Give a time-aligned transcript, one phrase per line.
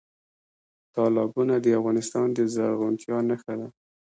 [0.95, 3.67] تالابونه د افغانستان د زرغونتیا نښه ده.